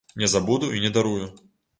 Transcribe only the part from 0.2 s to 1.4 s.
Не забуду і не дарую.